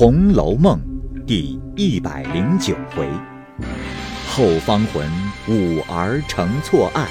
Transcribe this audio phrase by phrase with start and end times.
[0.00, 0.80] 红楼梦》
[1.24, 3.10] 第一百零九回：
[4.28, 5.10] 后方魂，
[5.48, 7.04] 五儿成错案；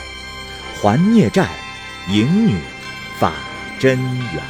[0.82, 1.52] 还孽债，
[2.10, 2.58] 迎女
[3.20, 3.34] 法
[3.78, 4.42] 真缘。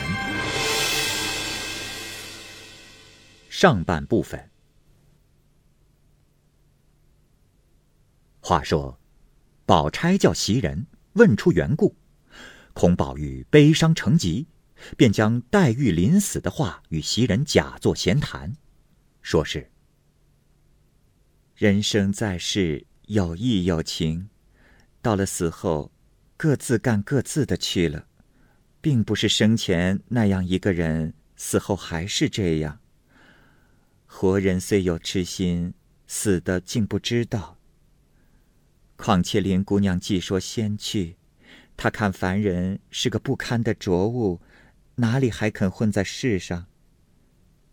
[3.50, 4.52] 上半部分。
[8.40, 9.00] 话说，
[9.66, 11.96] 宝钗叫袭人问出缘故，
[12.74, 14.46] 孔宝玉悲伤成疾。
[14.96, 18.56] 便将黛玉临死的话与袭人假作闲谈，
[19.22, 19.70] 说是：
[21.56, 24.30] 人生在世有义有情，
[25.02, 25.92] 到了死后，
[26.38, 28.08] 各自干各自的去了，
[28.80, 32.80] 并不是生前那样一个人，死后还是这样。
[34.06, 35.74] 活人虽有痴心，
[36.08, 37.58] 死的竟不知道。
[38.96, 41.18] 况且林姑娘既说先去，
[41.76, 44.40] 她看凡人是个不堪的浊物。
[44.98, 46.68] 哪里还肯混在世上？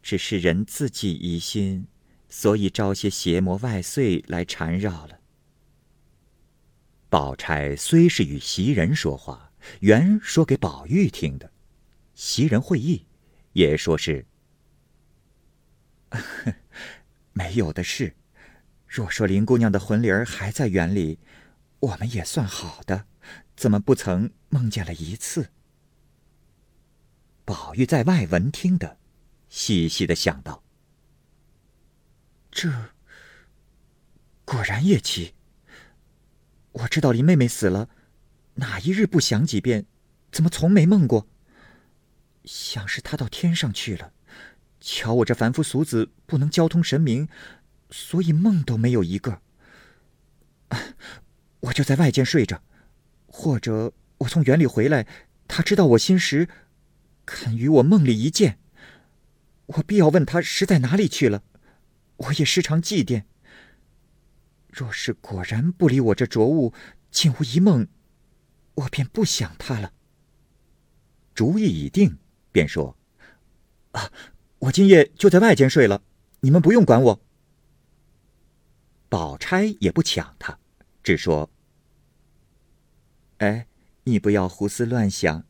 [0.02, 1.87] 只是人自己疑心，
[2.28, 5.20] 所以招些邪魔外祟来缠绕了。
[7.08, 11.50] 宝钗虽是与袭人说话，原说给宝玉听的，
[12.14, 13.06] 袭人会意，
[13.55, 14.27] 也说是
[17.33, 18.14] 没有的事。
[18.86, 21.19] 若说林姑娘的魂灵儿还在园里，
[21.81, 23.06] 我们也算好的，
[23.56, 25.50] 怎么不曾梦见了一次？
[27.45, 28.97] 宝玉在外闻听的，
[29.48, 30.62] 细细的想到：
[32.50, 32.70] 这
[34.45, 35.34] 果然夜奇。
[36.72, 37.89] 我知道林妹妹死了，
[38.55, 39.87] 哪一日不想几遍？
[40.33, 41.28] 怎么从没梦过？
[42.45, 44.12] 想是她到天上去了，
[44.81, 47.28] 瞧我这凡夫俗子不能交通神明，
[47.91, 49.42] 所以梦都没有一个。
[51.61, 52.62] 我就在外间睡着，
[53.27, 55.06] 或者我从园里回来，
[55.47, 56.48] 他知道我心时。
[57.27, 58.58] 肯与我梦里一见，
[59.67, 61.42] 我必要问他实在哪里去了。
[62.16, 63.25] 我也时常祭奠。
[64.69, 66.72] 若是果然不理我这浊物，
[67.11, 67.87] 竟无一梦，
[68.75, 69.93] 我便不想他了。
[71.34, 72.19] 主意已定，
[72.53, 72.97] 便说
[73.93, 74.12] ：“啊，
[74.59, 76.03] 我今夜就在外间睡了，
[76.41, 77.21] 你们不用管我。”
[79.09, 80.59] 宝钗也不抢他，
[81.03, 81.50] 只说
[83.38, 83.66] ：“哎，
[84.04, 85.44] 你不要胡思乱想，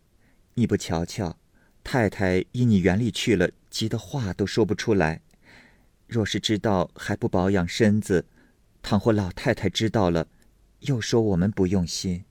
[0.54, 1.38] 你不瞧瞧。”
[1.84, 5.20] 太太因你园里去了，急得话都说不出来。
[6.08, 8.26] 若是知道还不保养身子，
[8.82, 10.26] 倘或老太太知道了，
[10.80, 12.24] 又说我们不用心。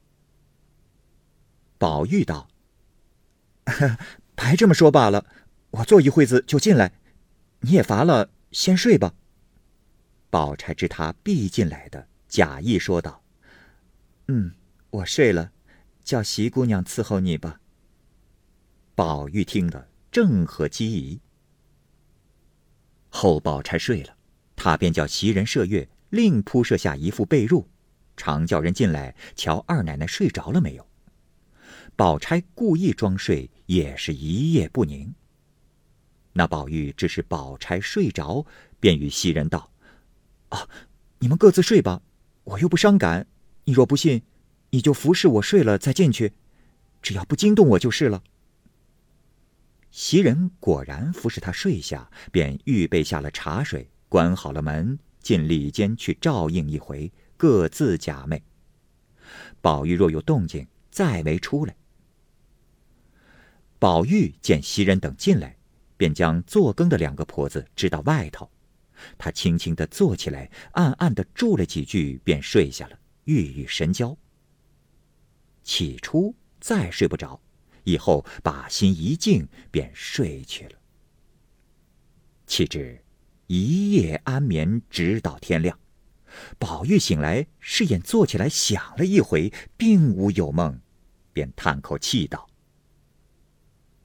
[1.77, 2.49] 宝玉道
[4.35, 5.25] ：“白这么说罢了，
[5.71, 6.93] 我坐一会子就进来。
[7.61, 9.13] 你也乏了，先睡吧。”
[10.29, 13.23] 宝钗知他必进来的，假意说道
[14.27, 14.53] ：“嗯，
[14.89, 15.51] 我睡了，
[16.03, 17.59] 叫席姑娘伺候你吧。”
[18.95, 21.19] 宝玉听了，正合机宜。
[23.09, 24.15] 后宝钗睡了，
[24.55, 27.65] 他便叫袭人麝月，另铺设下一副被褥，
[28.15, 30.87] 常叫人进来瞧二奶奶睡着了没有。
[31.95, 35.11] 宝钗故意装睡，也是一夜不宁。
[36.33, 38.45] 那宝玉只是宝钗睡着，
[38.79, 39.71] 便与袭人道
[40.49, 40.69] ：“啊，
[41.17, 42.03] 你们各自睡吧，
[42.43, 43.25] 我又不伤感。
[43.63, 44.21] 你若不信，
[44.69, 46.33] 你就服侍我睡了再进去，
[47.01, 48.23] 只要不惊动我就是了。”
[49.93, 58.41] 袭人果然服侍他睡下，便预备下了茶水，关好了门，进里间去照应一回，各自假寐。
[59.61, 61.75] 宝玉若有动静，再没出来。
[63.77, 65.55] 宝玉见袭人等进来，
[65.95, 68.49] 便将做羹的两个婆子支到外头，
[69.19, 74.17] 他轻轻的坐起来，暗暗的住了几句，便睡下了，郁郁神交。
[75.61, 77.39] 起初再睡不着。
[77.83, 80.79] 以后把心一静，便睡去了。
[82.45, 83.03] 岂知
[83.47, 85.77] 一夜安眠，直到天亮。
[86.57, 90.79] 宝玉醒来，试眼坐起来想了一回，并无有梦，
[91.31, 92.49] 便叹口气道：“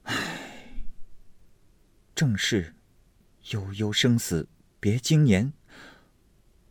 [0.03, 0.83] 唉，
[2.13, 2.75] 正是
[3.49, 4.47] 悠悠生死
[4.79, 5.53] 别经年，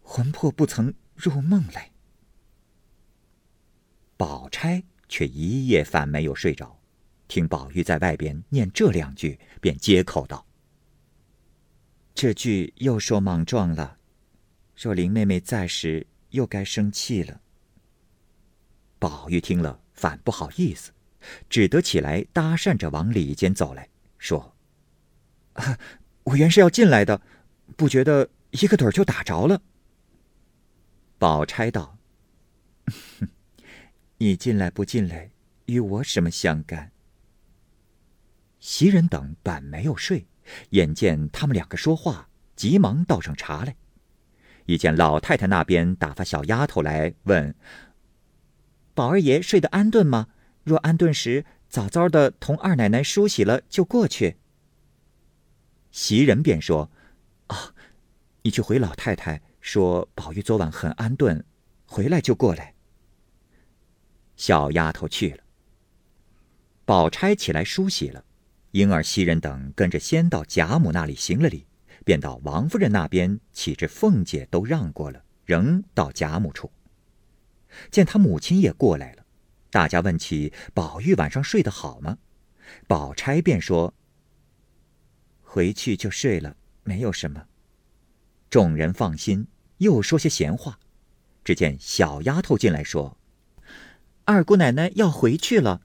[0.02, 1.90] 魂魄不曾入梦来。”
[4.16, 6.77] 宝钗却一夜反没有睡着。
[7.28, 10.44] 听宝玉在外边念这两句，便接口道
[12.14, 13.98] ：“这句又说莽撞了。
[14.74, 17.42] 若林妹妹在时，又该生气了。”
[18.98, 20.90] 宝玉听了，反不好意思，
[21.50, 24.56] 只得起来搭讪着往里间走来说
[25.52, 25.78] ：“啊，
[26.24, 27.20] 我原是要进来的，
[27.76, 29.62] 不觉得一个盹儿就打着了。”
[31.18, 31.98] 宝钗道：
[34.18, 35.30] “你进来不进来，
[35.66, 36.90] 与我什么相干？”
[38.60, 40.26] 袭人等本没有睡，
[40.70, 43.76] 眼见他们两个说话，急忙倒上茶来。
[44.66, 47.54] 一见老太太那边打发小丫头来问
[48.94, 50.28] ：“宝二爷睡得安顿吗？
[50.64, 54.36] 若安顿时，早早的同二奶奶梳洗了就过去。”
[55.90, 56.90] 袭人便说
[57.48, 57.74] ：“啊，
[58.42, 61.42] 你去回老太太说，宝玉昨晚很安顿，
[61.86, 62.74] 回来就过来。”
[64.36, 65.44] 小丫头去了。
[66.84, 68.24] 宝钗起来梳洗了，
[68.72, 71.66] 婴儿、袭人等跟着先到贾母那里行了礼，
[72.04, 76.70] 便到王夫人那边，岂至凤姐都让过了，仍到贾母处。
[77.90, 79.24] 见他母亲也过来了，
[79.70, 82.18] 大家问起宝玉晚上睡得好吗？
[82.86, 83.94] 宝钗便说。
[85.42, 87.46] 回去就睡了，没有什么。
[88.50, 89.46] 众人放心，
[89.78, 90.78] 又说些闲话。
[91.42, 93.18] 只见小丫头进来说
[94.24, 95.80] ：“二姑奶奶要回去了，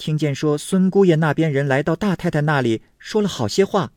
[0.00, 3.92] 听见说孙姑爷那边人来到大太太那里说了好些话，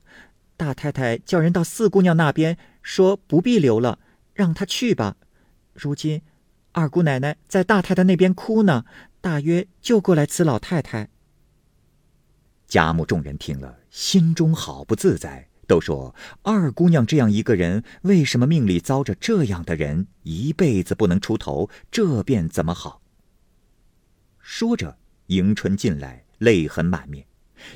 [0.58, 4.00] 大太太叫人到四姑娘那边说不必留了，
[4.34, 5.16] 让她去吧。
[5.72, 6.22] 如今
[6.74, 8.84] 二姑奶奶在大太太那边哭呢，
[9.22, 11.08] 大约就过来辞老太太。”
[12.68, 16.14] 贾母众人听了，心中好不自在，都说
[16.44, 21.70] ：“二姑娘这样一个人，为什么命里遭着这样的人，一辈子不能出头？
[21.90, 23.02] 这便怎么好？”
[24.44, 24.98] 说着，
[25.28, 27.26] 迎春进来，泪痕满面，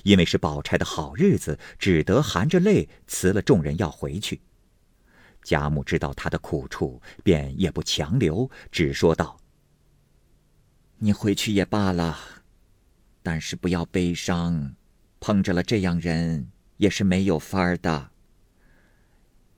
[0.03, 4.41] 因为是宝钗的好日子，只得含着泪辞了众人要回去。
[5.43, 9.39] 贾母知道她的苦处，便也不强留，只说道
[10.99, 12.17] ：“你回去也罢了，
[13.23, 14.75] 但是不要悲伤。”
[15.19, 18.11] 碰着了这样人，也是没有法儿的。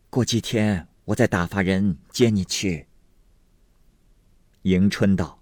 [0.10, 2.88] 过几天，我再打发人接你去。
[4.62, 5.39] 迎春道：“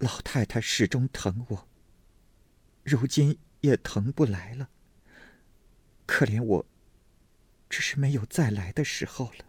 [0.00, 1.68] 老太太始终疼我，
[2.82, 4.68] 如今也疼不来了。
[6.06, 6.66] 可怜我，
[7.68, 9.44] 只是没有再来的时候了。”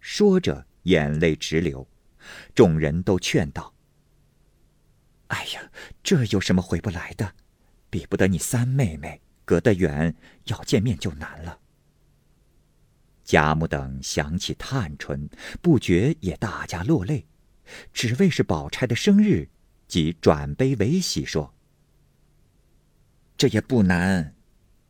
[0.00, 1.86] 说着，眼泪直流。
[2.54, 3.74] 众人都劝道
[5.28, 5.70] ：“哎呀，
[6.02, 7.34] 这有什么回不来的？”
[7.90, 10.14] 比不得你三妹妹，隔得远，
[10.46, 11.60] 要见面就难了。
[13.24, 15.28] 贾母等想起探春，
[15.60, 17.26] 不觉也大家落泪，
[17.92, 19.48] 只为是宝钗的生日，
[19.86, 21.54] 即转悲为喜，说
[23.36, 24.34] ：“这也不难，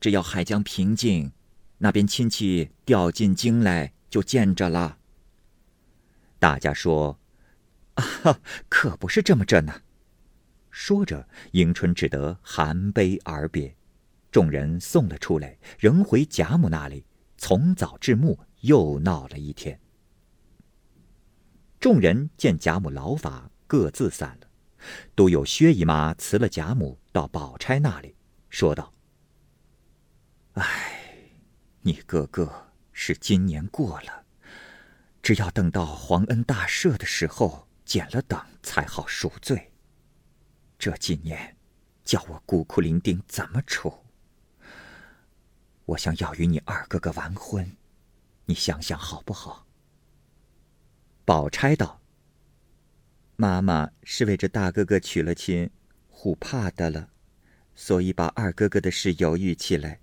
[0.01, 1.33] 只要海江平静，
[1.79, 4.99] 那边亲戚调进京来，就见着了。”
[6.39, 7.19] 大家说
[7.95, 9.83] ：“啊哈，可不是这么着呢。”
[10.71, 13.75] 说着，迎春只得含悲而别，
[14.31, 17.05] 众人送了出来，仍回贾母那里，
[17.39, 19.81] 从早至暮又闹了一天。
[21.79, 24.49] 众人见贾母老法，各自散了，
[25.15, 28.17] 都有薛姨妈辞了贾母，到宝钗那里，
[28.49, 28.93] 说道
[30.55, 31.31] ：“哎，
[31.83, 34.25] 你哥哥是今年过了，
[35.23, 39.73] 只要等到皇恩大赦的时候减了等，才好赎罪。”
[40.79, 41.57] 这几年，
[42.05, 43.93] 叫我孤苦伶仃怎么处？
[45.85, 47.77] 我想要与你二哥哥完婚，
[48.47, 49.66] 你想想好不好？
[51.27, 52.01] 宝钗道
[53.35, 55.69] ：“妈妈是为这大哥哥娶了亲，
[56.09, 57.11] 唬怕的了，
[57.75, 59.99] 所以把二哥哥的事犹豫起来。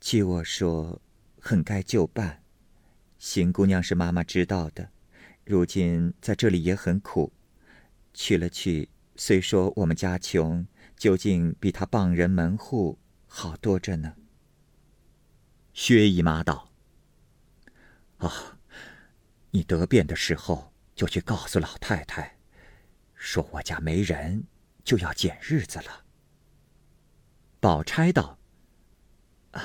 [0.00, 1.02] 据我说，
[1.38, 2.42] 很该就办。
[3.18, 4.88] 邢姑娘是妈妈知道的，
[5.44, 7.30] 如今在这里也很苦，
[8.14, 14.14] 去了去。”虽说我们家穷，究竟比他傍人门户好多着呢。
[15.74, 16.70] 薛姨妈道
[18.18, 18.57] ：“啊，
[19.50, 22.36] 你得便的时候就去告诉老太太，
[23.14, 24.44] 说我家没人，
[24.84, 26.04] 就要减日子了。”
[27.60, 28.38] 宝钗道
[29.52, 29.62] ：“啊，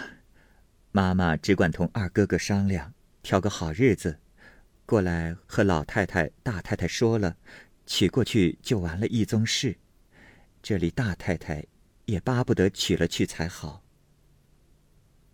[0.92, 4.20] 妈妈只管同二哥哥商量，挑个好日子，
[4.86, 7.38] 过来和老太太、大太太说了。”
[7.86, 9.78] 娶过去就完了一宗事，
[10.62, 11.66] 这里大太太
[12.06, 13.84] 也巴不得娶了去才好。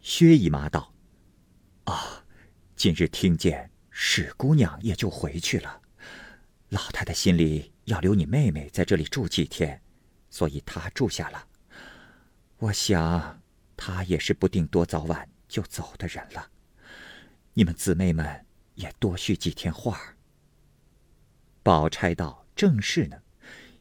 [0.01, 0.91] 薛姨妈道
[1.86, 2.25] ：“啊，
[2.75, 3.70] 今日听见
[4.01, 5.82] 史姑娘也就回去了，
[6.70, 9.82] 老太太心里要留你妹妹在这里住几天，
[10.29, 11.46] 所以她住下了。
[12.60, 13.41] 我想
[13.75, 16.50] 她也是不定多早晚就走的人了。
[17.53, 20.15] 你们姊妹们也多叙几天话。”
[21.62, 22.46] 宝钗道。
[22.56, 23.18] 正是呢，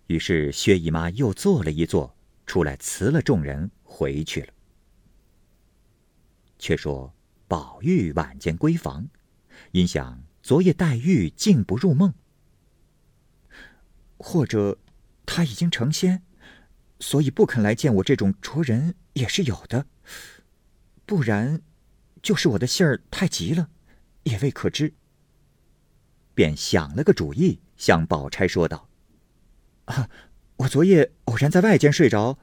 [0.07, 4.53] 于是薛姨妈又坐了一坐，出来辞了众人回去了。
[6.61, 7.13] 却说
[7.49, 9.09] 宝玉晚间闺房，
[9.73, 12.15] 因想昨夜黛玉竟不入梦，
[14.17, 14.79] 或者
[15.27, 16.23] 他已经成仙，
[17.01, 19.87] 所以不肯来见我这种拙人，也是有的，
[21.05, 21.61] 不然，
[22.23, 23.69] 就是我的信儿太急了，
[24.25, 24.95] 也未可知。
[26.35, 28.89] 便想了个主意，向宝钗说道
[29.87, 30.09] ：“啊，
[30.59, 32.39] 我昨夜偶然在外间睡着，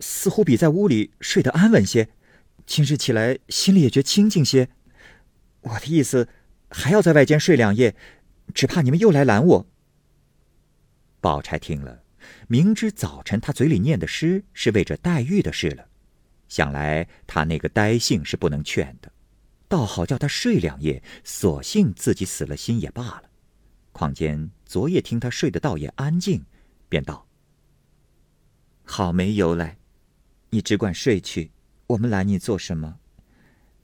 [0.00, 2.08] 似乎比在屋里睡得安稳些。
[2.66, 4.70] 今日起来，心里也觉清静些。
[5.60, 6.28] 我的意思，
[6.70, 7.94] 还要在外间睡两夜，
[8.52, 9.66] 只怕你们又来拦我。”
[11.20, 12.02] 宝钗听了，
[12.48, 15.88] 明知早晨他嘴里念的诗是为着黛玉的事了，
[16.48, 19.10] 想来他那个呆性是不能劝的，
[19.68, 23.24] 倒好叫他睡两夜，索性自己死了心也罢了。
[23.92, 26.44] 况间昨夜听他睡得倒也安静，
[26.88, 27.26] 便道
[28.84, 29.78] ：“好没由来，
[30.50, 31.52] 你只管睡去，
[31.86, 32.98] 我们拦你做什么？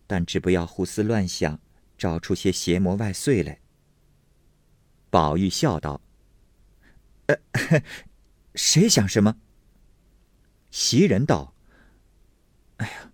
[0.07, 1.61] 但只不要胡思乱想，
[2.01, 3.61] 找出些邪魔外祟来。”
[5.11, 6.01] 宝玉笑道
[7.27, 7.37] ：“呃，
[8.57, 9.37] 谁想什么？”
[10.73, 11.53] 袭人道
[12.79, 13.13] ：“哎呀，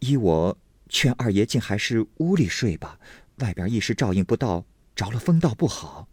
[0.00, 2.98] 依我劝二爷，竟还是屋里睡吧，
[3.36, 6.08] 外边一时照应不到，着了风倒不好。”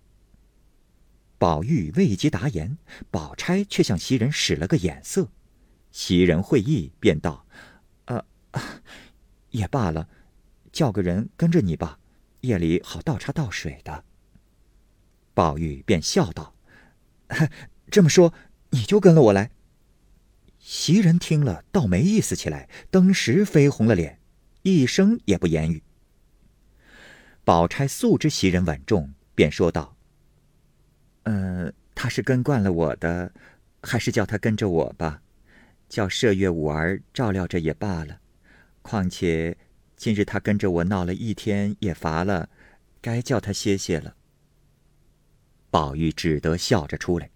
[1.39, 2.77] 宝玉未及答言，
[3.09, 5.29] 宝钗却向袭人使了个眼色，
[5.91, 7.45] 袭人会意，便道
[8.05, 8.25] ：“呃，
[9.51, 10.09] 也罢了，
[10.77, 11.97] 叫个人跟着你吧，
[12.41, 14.03] 夜里好倒茶倒水的。”
[15.33, 16.53] 宝玉便笑道
[17.89, 18.31] ：“这么说，
[18.69, 19.49] 你就跟了我来。”
[20.59, 24.19] 袭人听了，倒没意思起来，登时绯红了脸，
[24.61, 25.81] 一声也不言语。
[27.43, 29.97] 宝钗素知袭人稳重，便说道。
[31.23, 33.33] 嗯，他是跟惯了我的，
[33.81, 35.23] 还是叫他跟着我吧，
[35.89, 38.19] 叫麝月五儿照料着也罢了。
[38.83, 39.57] 况且
[39.97, 42.47] 今日他跟着我闹了一天，也乏了，
[43.01, 44.15] 该叫他歇歇了。
[45.71, 47.29] 宝玉只得笑着出来。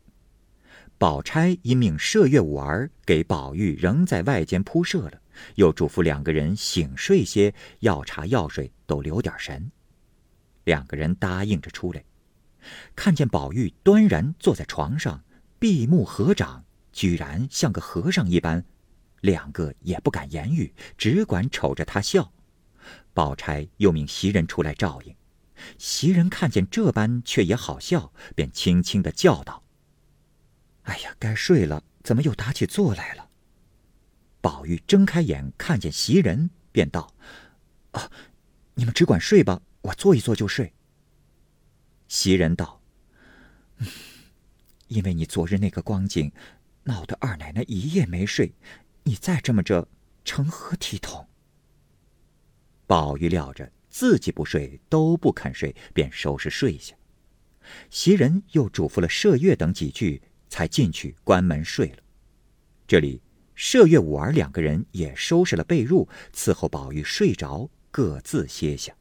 [0.99, 5.19] 宝钗因命麝月五儿给宝玉仍在外间铺设了，
[5.55, 9.71] 又嘱咐两个人醒睡些，药茶药水都留点神。
[10.65, 12.03] 两个人答应着出来。
[12.95, 15.23] 看见宝玉端然坐在床上，
[15.57, 16.63] 闭目合掌，
[16.93, 18.63] 居然像个和尚一般，
[19.21, 22.31] 两个也不敢言语，只管瞅着他笑。
[23.13, 25.15] 宝钗又命袭人出来照应，
[25.77, 29.63] 袭人看见这般，却也好笑，便轻轻的叫道
[30.83, 33.29] ：“哎呀，该睡了，怎么又打起坐来了？”
[34.41, 37.13] 宝玉睁开眼，看见袭人，便道
[37.91, 38.09] ：“啊，
[38.73, 40.73] 你们只管睡吧，我坐一坐就睡。”
[42.07, 42.81] 袭人道
[43.77, 43.87] ：“嗯
[44.87, 46.29] 因为你昨日那个光景，
[46.83, 48.53] 闹得二奶奶一夜没睡，
[49.03, 49.87] 你再这么着，
[50.25, 51.25] 成何体统？”
[52.91, 56.93] 宝玉料着自己不睡都不肯睡，便收拾睡下。
[57.89, 61.99] 袭人又嘱咐了麝月等几句，才进去关门睡了。
[62.85, 63.21] 这里
[63.55, 68.93] 麝月、五儿两个人也收拾了被褥，伺候宝玉睡着，各自歇下。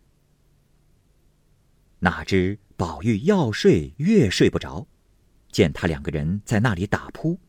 [1.99, 4.87] 哪知宝玉要睡越睡不着，
[5.51, 7.41] 见他两个人在那里打扑，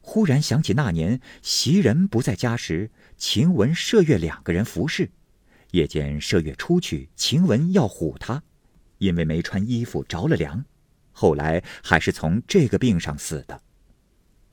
[0.00, 5.10] 忽然想起那年袭人不在家时，晴雯、麝月两个人服侍。
[5.74, 8.40] 夜间麝月出去，晴雯要唬他，
[8.98, 10.64] 因为没穿衣服着了凉，
[11.10, 13.60] 后来还是从这个病上死的。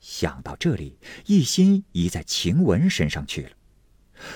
[0.00, 3.50] 想到这里，一心移在晴雯身上去了。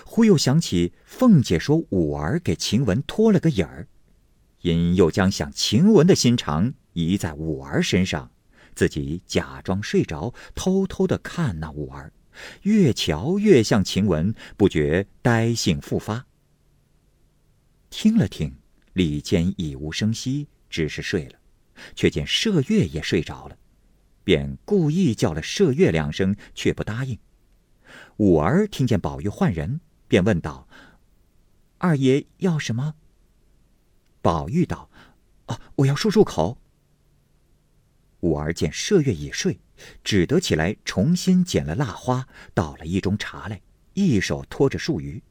[0.04, 3.88] 忽又想起凤姐说五儿给晴雯托了个影儿。
[4.60, 8.30] 因又将想晴雯的心肠移在五儿身上，
[8.76, 12.12] 自己假装睡着，偷偷的看那五儿，
[12.62, 16.26] 越瞧越像晴雯，不觉呆性复发。
[17.98, 18.54] 听了听，
[18.92, 21.38] 里间已无声息，只是睡了，
[21.94, 23.56] 却见麝月也睡着了，
[24.22, 27.18] 便故意叫了麝月两声，却不答应。
[28.18, 30.68] 五儿听见宝玉唤人，便问道
[31.78, 32.96] ：“二爷要什么？”
[34.20, 34.90] 宝玉道
[35.48, 36.58] ：“啊，我要漱漱口。”
[38.20, 39.58] 五儿见麝月已睡，
[40.04, 43.62] 只得起来重新捡了蜡花，倒了一盅茶来，
[43.94, 45.22] 一手托着漱盂，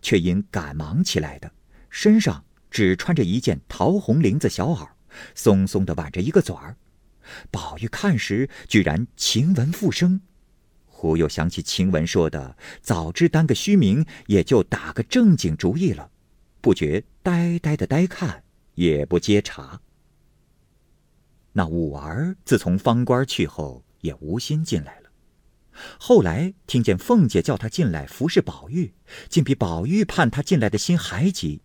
[0.00, 1.52] 却因赶忙起来的，
[1.92, 4.88] 身上只穿着一件桃红绫子小袄，
[5.34, 6.74] 松松的挽着一个嘴儿。
[7.50, 10.22] 宝玉看时，居然晴雯复生，
[10.86, 16.10] 忽又想起晴雯说的：“早知担个虚名，也就打个正经主意了。”
[16.62, 18.42] 不觉呆呆的呆看，
[18.74, 19.80] 也不接茬。
[21.52, 25.10] 那五儿自从方官去后，也无心进来了。
[25.98, 28.94] 后来听见凤姐叫他进来服侍宝玉，
[29.28, 31.60] 竟比宝玉盼他进来的心还急。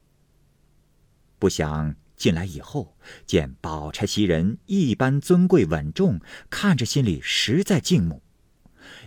[1.39, 8.23] 不想进来以后，见宝钗袭人一般尊贵稳重，看着心里实在敬慕。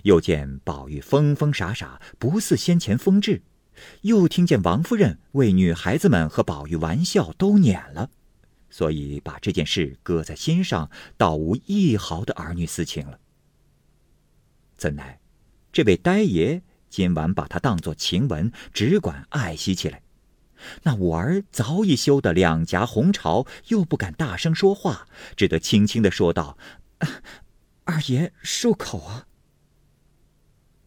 [0.05, 3.41] 又见宝玉疯疯傻傻，不似先前风致；
[4.03, 8.11] 又听见王夫人为女孩子们和宝玉玩笑，都撵了，
[8.69, 13.19] 所以把这件事搁在心上，倒无一毫的儿女私情了。
[14.77, 15.19] 怎奈，
[15.73, 20.03] 这位呆爷今晚把他当作晴雯，只管爱惜起来。
[20.83, 26.59] 那五儿早已羞得两颊红潮，又不敢大声说话，只得轻轻的说道
[27.85, 29.27] ：“二爷漱口啊。”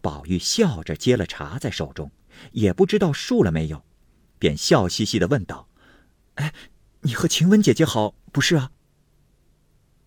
[0.01, 2.11] 宝玉笑着接了茶在手中，
[2.51, 3.83] 也不知道漱了没有，
[4.37, 5.67] 便笑嘻嘻的问道
[6.35, 6.53] ：“哎，
[7.01, 8.71] 你和晴雯姐姐好不是啊？”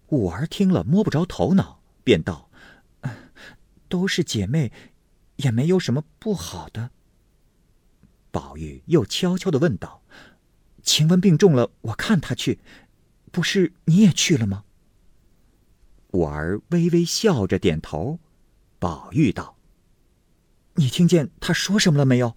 [0.09, 2.51] 五儿听了摸不着头脑，便道
[3.89, 4.71] ：“都是姐妹，
[5.37, 6.91] 也没有什么不好的。”
[8.37, 10.03] 宝玉又悄悄的问道
[10.85, 12.61] ：“晴雯病重了，我看她去，
[13.33, 14.65] 不是你也去了吗？”
[16.13, 18.21] 五儿微微笑着点头。
[18.79, 19.57] 宝玉道
[20.77, 22.35] ：“你听见他说什么了没有？”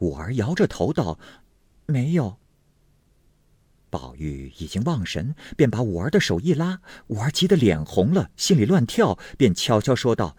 [0.00, 1.18] 五儿摇着头道
[1.84, 2.38] ：“没有。”
[3.90, 10.34] 宝玉已经忘神，便把五儿的手一拉，五儿急得脸红了，心里乱跳，便悄悄说道：“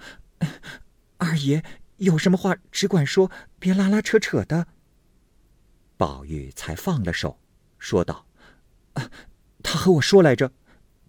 [1.18, 1.64] 二爷。”
[2.00, 4.68] 有什么话只管说，别拉拉扯扯的。
[5.98, 7.40] 宝玉才放了手，
[7.78, 8.26] 说道
[8.94, 9.12] ：“啊，
[9.62, 10.54] 他和我说来着，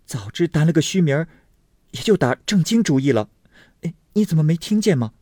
[0.04, 1.26] 早知担了个虚名
[1.92, 3.30] 也就打正经主意了。
[3.83, 5.12] 哎，你怎么没听见吗？”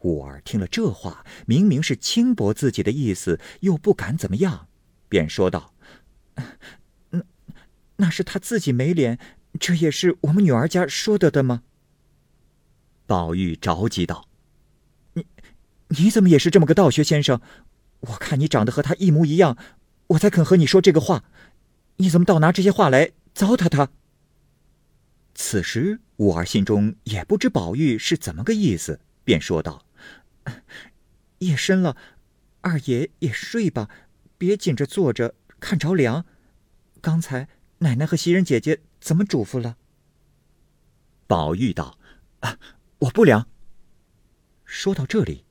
[0.00, 4.66] 五儿听了这话，明明是轻薄自己的意思，又不敢怎么样，
[5.10, 5.74] 便说道
[7.10, 7.22] ：“那
[7.96, 9.18] 那是他自己没脸，
[9.60, 11.64] 这也是我们女儿家说得的吗？”
[13.06, 14.26] 宝玉着急道：“，
[15.98, 17.40] 你怎么也是这么个道学先生？
[18.00, 19.56] 我看你长得和他一模一样，
[20.08, 21.24] 我才肯和你说这个话。
[21.96, 23.90] 你怎么倒拿这些话来糟蹋他？”
[25.34, 29.84] 此时五儿心中也不知宝玉是怎么个意思，便说道
[31.38, 31.96] ：“夜深了，
[32.60, 33.88] 二爷也睡吧，
[34.38, 36.24] 别紧着坐着看着凉。
[37.00, 37.48] 刚才
[37.78, 39.76] 奶奶和袭人姐姐怎么嘱咐了？”
[41.26, 41.98] 宝玉道
[42.40, 42.58] ：“啊。”
[43.00, 43.48] 我不凉。
[44.66, 45.46] 说到这里，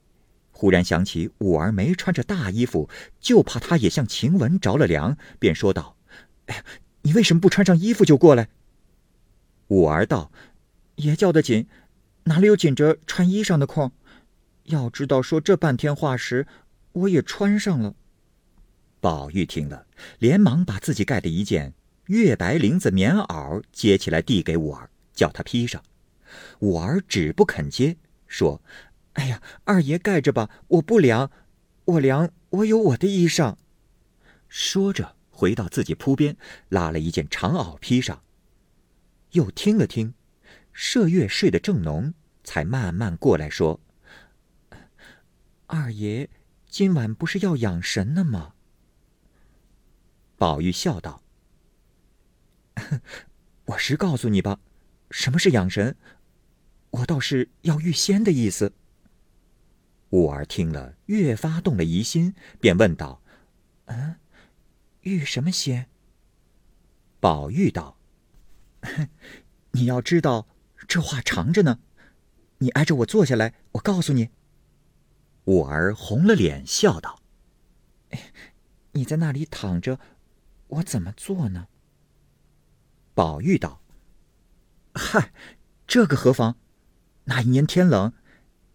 [0.59, 2.89] 忽然想起五儿没穿着大衣服，
[3.21, 5.95] 就怕她也像晴雯着了凉，便说道
[6.47, 6.65] ：“哎呀，
[7.03, 8.49] 你为什么不穿上衣服就过来？”
[9.69, 10.33] 五儿道
[10.99, 11.65] ：“爷叫得紧，
[12.25, 13.93] 哪里有紧着穿衣裳的空？
[14.65, 16.45] 要知道说这半天话时，
[16.91, 17.95] 我也穿上了。”
[18.99, 21.73] 宝玉听了，连忙把自己盖的一件
[22.07, 25.81] 月白绫子棉袄接起来，递给五儿，叫他披上。
[26.59, 27.95] 五儿只不肯接，
[28.27, 28.61] 说
[29.19, 31.29] ：“哎呀，二爷盖着吧，我不凉，
[31.83, 33.57] 我凉，我有我的衣裳。”
[34.47, 36.37] 说着，回到自己铺边，
[36.69, 38.23] 拉了一件长袄披上。
[39.31, 40.13] 又听了听，
[40.73, 42.13] 麝月睡得正浓，
[42.45, 43.81] 才慢慢过来说
[45.67, 46.29] ：“二爷，
[46.65, 48.53] 今晚不是要养神呢吗？”
[50.39, 51.21] 宝玉笑道
[53.65, 54.61] ：“我实告诉你吧，
[55.11, 55.97] 什么是养神？”
[56.91, 58.71] 我倒是要预先的意思。
[60.11, 63.21] 五儿听了，越发动了疑心，便问道
[63.85, 64.15] ：“嗯，
[65.01, 65.87] 遇什么仙？”
[67.19, 67.97] 宝玉道
[69.71, 70.47] ：“你要知道，
[70.87, 71.79] 这话长着呢。
[72.61, 74.29] 你挨着我坐下来，我告诉你。”
[75.45, 77.21] 五儿红了脸，笑道
[78.93, 79.99] ：“你在那里躺着，
[80.67, 81.67] 我怎么做呢？”
[83.13, 83.81] 宝玉道
[84.95, 85.31] ：“嗨，
[85.85, 86.57] 这个何妨？”
[87.25, 88.13] 那一年天冷，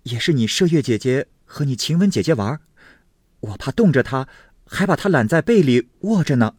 [0.04, 2.60] 也是你麝月姐姐和你晴雯姐姐玩，
[3.40, 4.28] 我怕冻着她，
[4.66, 6.56] 还把她揽在被里卧着呢。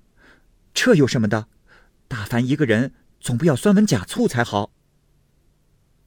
[0.74, 1.48] 这有什么的？
[2.08, 4.72] 大凡一个人，总不要酸文假醋才好。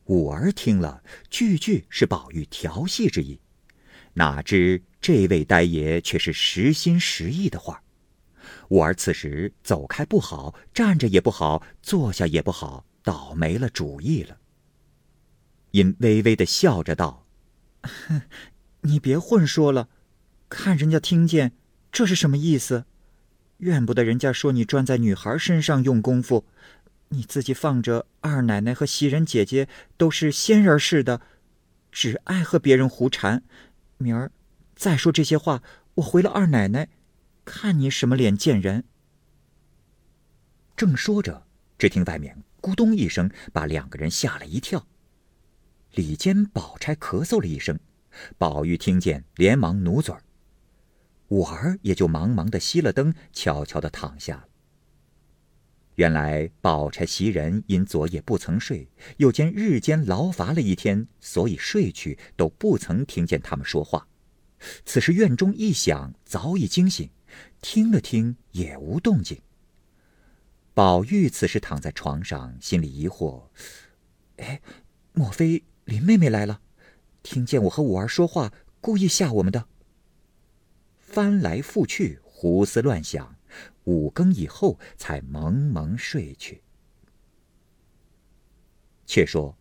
[0.05, 3.41] 五儿听了，句句是宝玉调戏之意，
[4.15, 7.83] 哪知这位呆爷却是实心实意的话。
[8.69, 14.39] 五儿此时走开不好，站着也不好，坐下也不好，倒没了主意了。
[15.73, 17.27] 因微微的笑着道：“，
[18.83, 19.89] 你别混说了，
[20.49, 21.53] 看人家听见，
[21.91, 22.85] 这是什么意思？
[23.59, 26.45] 怨不得人家说你专在女孩身上用功夫，
[27.09, 31.21] 你自己放着二奶奶和袭人姐姐都是仙人似的，
[31.91, 33.43] 只爱和别人胡缠。
[33.97, 34.31] 明儿
[34.77, 35.63] 再说这些话，
[35.95, 36.89] 我回了二奶奶，
[37.45, 38.85] 看你什么脸见人。”
[40.77, 41.45] 正说着，
[41.77, 44.87] 只听外面咕咚一声，把两个人吓了一跳。
[45.99, 47.77] 里间，宝钗咳嗽了一声，
[48.39, 50.23] 宝玉听见，连忙努嘴儿。
[51.31, 54.45] 五儿也就忙忙的熄了灯，悄悄的躺下了。
[55.97, 64.07] 原来宝钗袭人因昨夜不曾睡，又见日间劳乏了一天，所以睡去都不曾听见他们说话。
[64.85, 67.11] 此时院中一响，早已惊醒，
[67.61, 69.37] 听了听也无动静。
[70.75, 73.49] 宝玉此时躺在床上，心里疑惑：
[74.37, 74.61] 哎，
[75.13, 76.61] 莫非林妹妹来了？
[77.23, 79.69] 听见我和五儿说话，故意吓我们的。
[80.99, 83.37] 翻来覆去，胡思乱想。
[83.85, 86.63] 五更以后，才蒙蒙睡去。
[89.07, 89.57] 却说，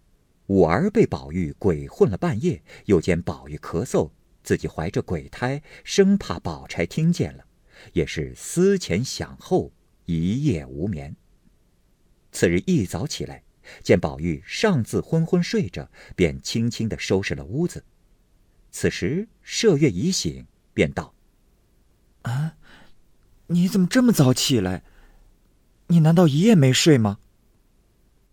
[0.47, 4.11] 五儿被宝玉鬼混了半夜，又见宝玉咳嗽，
[4.43, 7.45] 自己怀着鬼胎，生怕宝钗听见了，
[7.93, 9.71] 也是思前想后，
[10.03, 11.15] 一夜无眠。
[12.33, 13.45] 次日一早起来，
[13.84, 17.84] 见宝玉尚自昏昏睡着，便轻轻的收拾了屋子。
[18.71, 21.13] 此时麝月已醒，便道
[22.23, 22.56] ：“啊。”
[23.49, 24.84] 你怎么这么早起来？
[25.88, 27.19] 你难道一夜没睡吗？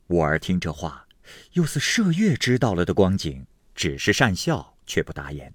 [0.09, 1.07] 我儿听这话，
[1.53, 5.55] 又似麝月知道了的光景，只是讪笑，却不答言。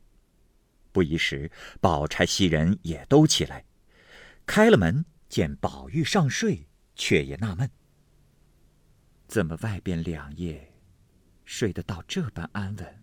[0.93, 3.65] 不一时，宝钗、袭人也都起来，
[4.45, 6.65] 开了门，见宝玉尚睡，
[6.95, 7.69] 却也纳闷：
[9.29, 10.71] 怎么外边两夜，
[11.45, 12.95] 睡得到这般安稳？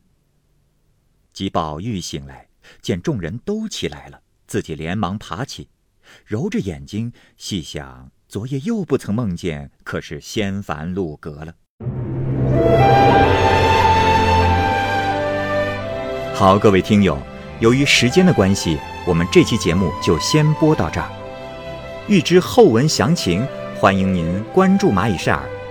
[1.33, 2.49] 及宝玉醒来，
[2.83, 5.69] 见众人都起来了，自己连忙爬起。
[6.25, 11.55] 揉着眼睛细想，昨夜又不曾梦见，可是仙凡路阁了。
[16.35, 17.17] 好，各位听友，
[17.61, 21.09] 由于时间的关系，我们这期节目就先播到这儿。
[22.09, 25.49] 欲知后文详情，欢迎您关注蚂蚁晒尔，